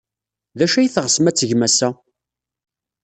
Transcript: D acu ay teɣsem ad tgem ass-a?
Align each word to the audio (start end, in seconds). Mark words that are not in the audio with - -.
D 0.57 0.59
acu 0.65 0.77
ay 0.77 0.89
teɣsem 0.89 1.25
ad 1.29 1.35
tgem 1.35 1.61
ass-a? 1.67 1.89